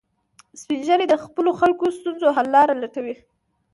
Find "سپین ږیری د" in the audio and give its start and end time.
0.61-1.15